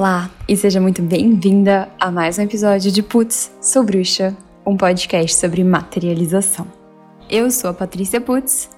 [0.00, 4.34] Olá e seja muito bem-vinda a mais um episódio de Putz, Sou Bruxa,
[4.64, 6.66] um podcast sobre materialização.
[7.28, 8.70] Eu sou a Patrícia Putz,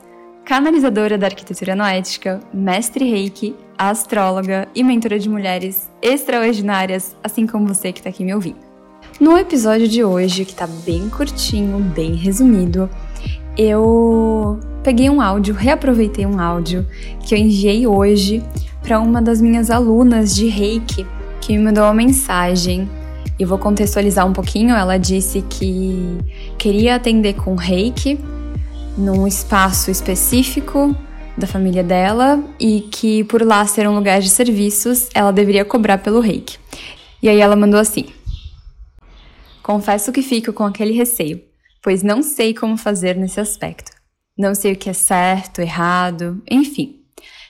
[0.44, 7.92] canalizadora da arquitetura noética, mestre reiki, astróloga e mentora de mulheres extraordinárias, assim como você
[7.92, 8.58] que está aqui me ouvindo.
[9.20, 12.90] No episódio de hoje, que está bem curtinho, bem resumido,
[13.56, 16.84] eu peguei um áudio, reaproveitei um áudio
[17.24, 18.42] que eu enviei hoje
[18.82, 21.06] para uma das minhas alunas de Reiki
[21.40, 22.88] que me mandou uma mensagem.
[23.38, 24.74] E vou contextualizar um pouquinho.
[24.74, 26.18] Ela disse que
[26.58, 28.18] queria atender com Reiki
[28.96, 30.94] num espaço específico
[31.36, 35.98] da família dela e que por lá ser um lugar de serviços, ela deveria cobrar
[35.98, 36.58] pelo Reiki.
[37.22, 38.06] E aí ela mandou assim:
[39.62, 41.42] Confesso que fico com aquele receio,
[41.82, 43.90] pois não sei como fazer nesse aspecto.
[44.36, 47.01] Não sei o que é certo, errado, enfim.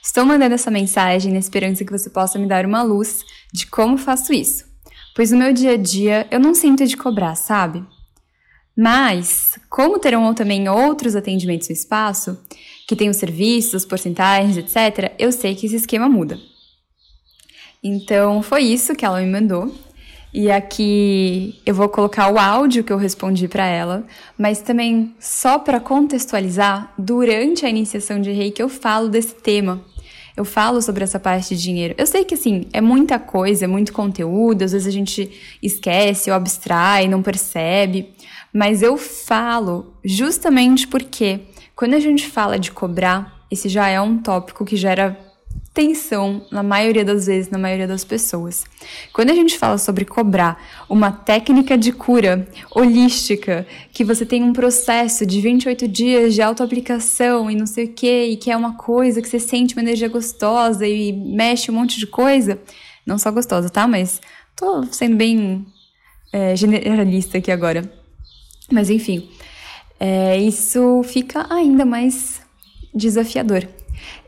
[0.05, 3.97] Estou mandando essa mensagem na esperança que você possa me dar uma luz de como
[3.97, 4.65] faço isso,
[5.15, 7.81] pois no meu dia a dia eu não sinto de cobrar, sabe?
[8.75, 12.37] Mas, como terão também outros atendimentos no espaço,
[12.85, 16.37] que tem os serviços, porcentagens, etc., eu sei que esse esquema muda.
[17.81, 19.73] Então, foi isso que ela me mandou.
[20.33, 24.05] E aqui eu vou colocar o áudio que eu respondi para ela,
[24.37, 29.92] mas também só para contextualizar, durante a iniciação de Reiki eu falo desse tema
[30.35, 31.95] eu falo sobre essa parte de dinheiro.
[31.97, 35.31] Eu sei que, assim, é muita coisa, é muito conteúdo, às vezes a gente
[35.61, 38.09] esquece ou abstrai, não percebe,
[38.53, 41.41] mas eu falo justamente porque
[41.75, 45.17] quando a gente fala de cobrar, esse já é um tópico que gera
[45.73, 48.63] tensão na maioria das vezes, na maioria das pessoas.
[49.11, 54.53] Quando a gente fala sobre cobrar uma técnica de cura holística, que você tem um
[54.53, 58.75] processo de 28 dias de autoaplicação e não sei o que, e que é uma
[58.77, 62.59] coisa que você sente uma energia gostosa e mexe um monte de coisa,
[63.05, 63.87] não só gostosa, tá?
[63.87, 64.21] Mas
[64.55, 65.65] tô sendo bem
[66.31, 67.91] é, generalista aqui agora.
[68.71, 69.27] Mas enfim,
[69.99, 72.41] é, isso fica ainda mais
[72.93, 73.67] desafiador.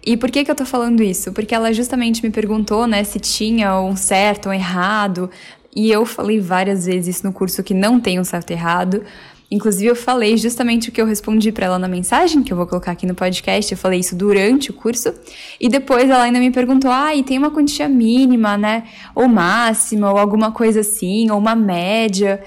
[0.06, 1.32] E por que, que eu tô falando isso?
[1.34, 5.30] Porque ela justamente me perguntou, né, se tinha um certo um errado,
[5.76, 9.04] e eu falei várias vezes no curso que não tem um certo e errado.
[9.52, 12.66] Inclusive, eu falei justamente o que eu respondi para ela na mensagem, que eu vou
[12.66, 13.72] colocar aqui no podcast.
[13.72, 15.14] Eu falei isso durante o curso.
[15.60, 18.86] E depois ela ainda me perguntou: ah, e tem uma quantia mínima, né?
[19.14, 22.42] Ou máxima, ou alguma coisa assim, ou uma média.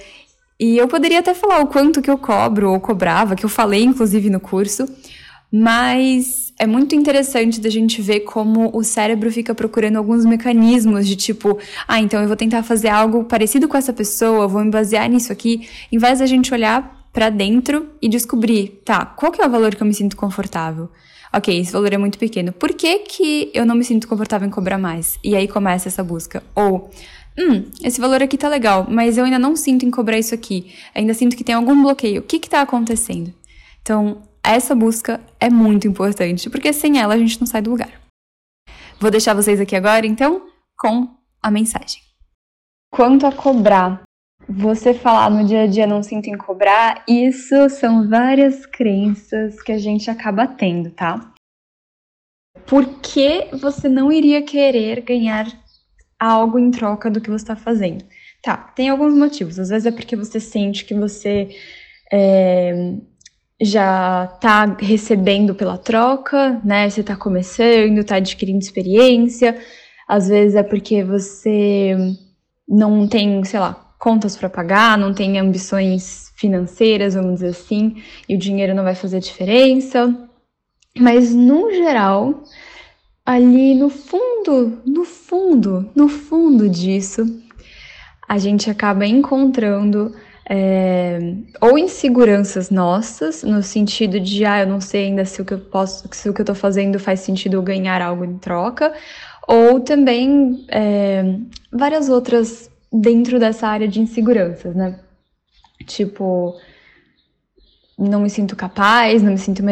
[0.59, 3.85] E eu poderia até falar o quanto que eu cobro ou cobrava, que eu falei
[3.85, 4.89] inclusive no curso,
[5.51, 11.17] mas é muito interessante da gente ver como o cérebro fica procurando alguns mecanismos de
[11.17, 15.09] tipo, ah, então eu vou tentar fazer algo parecido com essa pessoa, vou me basear
[15.09, 19.47] nisso aqui, em vez da gente olhar para dentro e descobrir, tá, qual que é
[19.47, 20.89] o valor que eu me sinto confortável?
[21.33, 22.53] Ok, esse valor é muito pequeno.
[22.53, 25.19] Por que, que eu não me sinto confortável em cobrar mais?
[25.23, 26.43] E aí começa essa busca.
[26.55, 26.91] Ou,
[27.39, 30.73] hum, esse valor aqui tá legal, mas eu ainda não sinto em cobrar isso aqui.
[30.95, 32.21] Ainda sinto que tem algum bloqueio.
[32.21, 33.33] O que que tá acontecendo?
[33.83, 34.23] Então,
[34.55, 38.01] essa busca é muito importante, porque sem ela a gente não sai do lugar.
[39.01, 41.09] Vou deixar vocês aqui agora, então, com
[41.43, 42.03] a mensagem.
[42.91, 44.03] Quanto a cobrar,
[44.49, 49.73] você falar no dia a dia não sinto em cobrar, isso são várias crenças que
[49.73, 51.33] a gente acaba tendo, tá?
[52.67, 55.47] Por que você não iria querer ganhar
[56.19, 58.05] algo em troca do que você está fazendo?
[58.43, 59.59] Tá, tem alguns motivos.
[59.59, 61.51] Às vezes é porque você sente que você
[62.11, 62.95] é,
[63.61, 66.89] já está recebendo pela troca, né?
[66.89, 69.59] Você está começando, está adquirindo experiência.
[70.07, 71.97] Às vezes é porque você
[72.69, 77.97] não tem, sei lá, contas para pagar, não tem ambições financeiras, vamos dizer assim,
[78.29, 80.15] e o dinheiro não vai fazer diferença.
[80.97, 82.45] Mas no geral,
[83.27, 87.27] ali no fundo, no fundo, no fundo disso,
[88.29, 90.15] a gente acaba encontrando
[90.49, 91.19] é,
[91.61, 95.59] ou inseguranças nossas, no sentido de, ah, eu não sei ainda se o que eu
[95.59, 98.95] posso, se o que eu tô fazendo faz sentido ganhar algo em troca,
[99.47, 101.37] ou também é,
[101.71, 104.99] várias outras dentro dessa área de inseguranças, né?
[105.85, 106.57] Tipo,
[107.99, 109.63] não me sinto capaz, não me sinto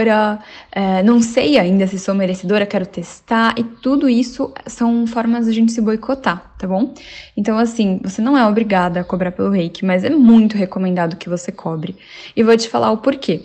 [0.00, 0.38] merecedora,
[0.72, 5.50] é, não sei ainda se sou merecedora, quero testar, e tudo isso são formas de
[5.50, 6.94] a gente se boicotar, tá bom?
[7.36, 11.28] Então, assim, você não é obrigada a cobrar pelo reiki, mas é muito recomendado que
[11.28, 11.96] você cobre.
[12.34, 13.42] E vou te falar o porquê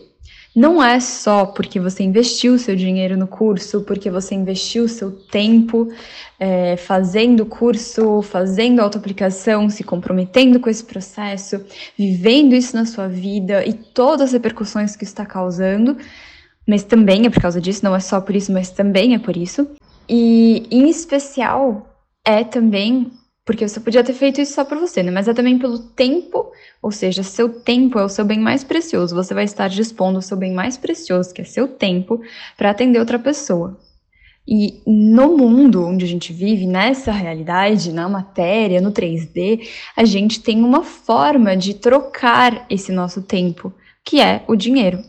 [0.55, 5.89] não é só porque você investiu seu dinheiro no curso, porque você investiu seu tempo
[6.39, 11.61] é, fazendo o curso, fazendo autoaplicação, se comprometendo com esse processo,
[11.97, 15.97] vivendo isso na sua vida e todas as repercussões que está causando,
[16.67, 19.35] mas também é por causa disso, não é só por isso, mas também é por
[19.37, 19.67] isso.
[20.07, 21.87] E em especial
[22.23, 23.11] é também
[23.45, 25.11] porque você podia ter feito isso só por você, né?
[25.11, 26.51] Mas é também pelo tempo,
[26.81, 29.15] ou seja, seu tempo é o seu bem mais precioso.
[29.15, 32.19] Você vai estar dispondo o seu bem mais precioso, que é seu tempo,
[32.57, 33.79] para atender outra pessoa.
[34.47, 40.41] E no mundo onde a gente vive, nessa realidade, na matéria, no 3D, a gente
[40.41, 43.71] tem uma forma de trocar esse nosso tempo,
[44.03, 44.99] que é o dinheiro.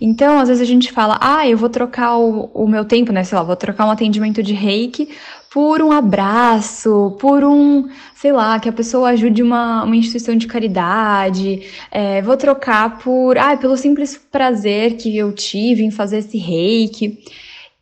[0.00, 3.24] Então, às vezes a gente fala, ah, eu vou trocar o, o meu tempo, né?
[3.24, 5.08] Sei lá, vou trocar um atendimento de reiki
[5.54, 10.48] por um abraço, por um, sei lá, que a pessoa ajude uma, uma instituição de
[10.48, 11.62] caridade,
[11.92, 17.22] é, vou trocar por, ah, pelo simples prazer que eu tive em fazer esse reiki.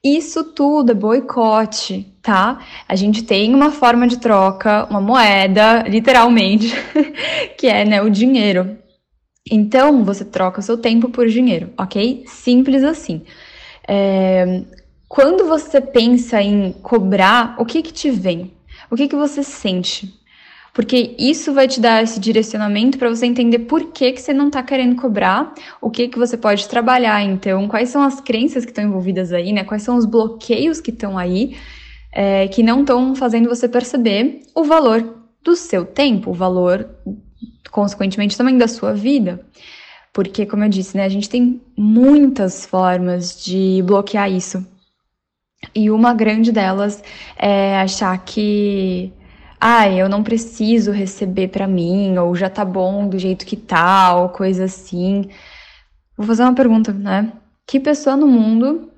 [0.04, 2.58] Isso tudo é boicote, tá?
[2.86, 6.74] A gente tem uma forma de troca, uma moeda, literalmente,
[7.56, 8.81] que é né, o dinheiro.
[9.50, 12.24] Então, você troca o seu tempo por dinheiro, ok?
[12.26, 13.22] Simples assim.
[13.88, 14.62] É,
[15.08, 18.52] quando você pensa em cobrar, o que que te vem?
[18.90, 20.22] O que que você sente?
[20.72, 24.46] Porque isso vai te dar esse direcionamento para você entender por que, que você não
[24.46, 25.52] está querendo cobrar,
[25.82, 29.52] o que que você pode trabalhar, então, quais são as crenças que estão envolvidas aí,
[29.52, 29.64] né?
[29.64, 31.56] Quais são os bloqueios que estão aí,
[32.10, 35.14] é, que não estão fazendo você perceber o valor
[35.44, 36.88] do seu tempo, o valor
[37.70, 39.44] consequentemente também da sua vida.
[40.12, 44.66] Porque, como eu disse, né, a gente tem muitas formas de bloquear isso.
[45.74, 47.02] E uma grande delas
[47.36, 49.12] é achar que,
[49.60, 54.14] ah, eu não preciso receber para mim, ou já tá bom do jeito que tá,
[54.16, 55.30] ou coisa assim.
[56.16, 57.32] Vou fazer uma pergunta, né?
[57.66, 58.90] Que pessoa no mundo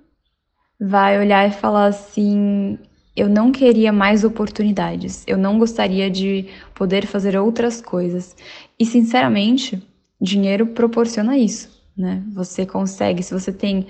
[0.80, 2.78] vai olhar e falar assim:
[3.16, 8.36] eu não queria mais oportunidades, eu não gostaria de poder fazer outras coisas.
[8.78, 9.80] E sinceramente,
[10.20, 12.22] dinheiro proporciona isso, né?
[12.32, 13.86] Você consegue, se você tem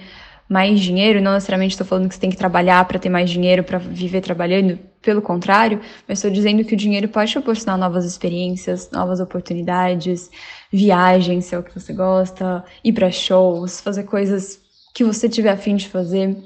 [0.49, 3.65] mais dinheiro, não necessariamente estou falando que você tem que trabalhar para ter mais dinheiro,
[3.65, 8.91] para viver trabalhando, pelo contrário, mas estou dizendo que o dinheiro pode proporcionar novas experiências,
[8.91, 10.31] novas oportunidades,
[10.71, 14.61] viagens, se é o que você gosta, ir para shows, fazer coisas
[14.95, 16.37] que você tiver afim de fazer.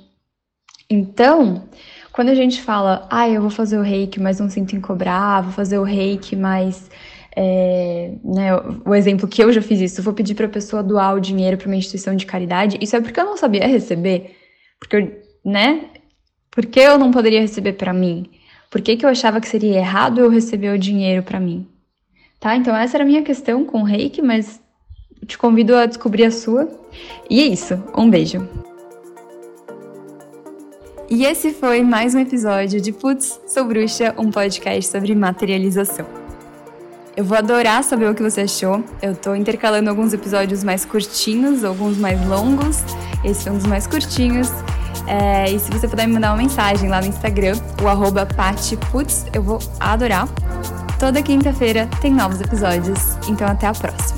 [0.90, 1.64] Então,
[2.18, 5.40] quando a gente fala, ah, eu vou fazer o reiki, mas não sinto em cobrar,
[5.40, 6.90] vou fazer o reiki, mas.
[7.36, 8.48] É, né,
[8.84, 11.20] o exemplo que eu já fiz isso, eu vou pedir para a pessoa doar o
[11.20, 14.36] dinheiro para uma instituição de caridade, isso é porque eu não sabia receber,
[14.80, 15.90] porque, né?
[16.50, 18.28] Por que eu não poderia receber para mim?
[18.68, 21.68] Por que, que eu achava que seria errado eu receber o dinheiro para mim?
[22.40, 22.56] Tá?
[22.56, 24.60] Então essa era a minha questão com o reiki, mas
[25.24, 26.68] te convido a descobrir a sua.
[27.30, 27.80] E é isso.
[27.96, 28.67] Um beijo.
[31.10, 36.04] E esse foi mais um episódio de Putz, Sou Bruxa, um podcast sobre materialização.
[37.16, 38.84] Eu vou adorar saber o que você achou.
[39.00, 42.76] Eu tô intercalando alguns episódios mais curtinhos, alguns mais longos.
[43.24, 44.50] Esse foi um dos mais curtinhos.
[45.06, 49.24] É, e se você puder me mandar uma mensagem lá no Instagram, o arroba patiputz,
[49.32, 50.28] eu vou adorar.
[51.00, 54.17] Toda quinta-feira tem novos episódios, então até a próxima.